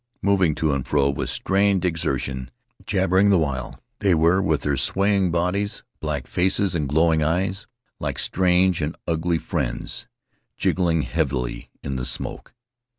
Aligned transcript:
Moving 0.23 0.55
to 0.55 0.73
and 0.73 0.83
fro 0.83 1.11
with 1.11 1.29
strained 1.29 1.85
exertion, 1.85 2.49
jabbering 2.87 3.29
the 3.29 3.37
while, 3.37 3.79
they 3.99 4.15
were, 4.15 4.41
with 4.41 4.61
their 4.63 4.75
swaying 4.75 5.29
bodies, 5.29 5.83
black 5.99 6.25
faces, 6.25 6.73
and 6.73 6.89
glowing 6.89 7.21
eyes, 7.21 7.67
like 7.99 8.17
strange 8.17 8.81
and 8.81 8.95
ugly 9.05 9.37
friends 9.37 10.07
jigging 10.57 11.03
heavily 11.03 11.69
in 11.83 11.97
the 11.97 12.05
smoke. 12.07 12.55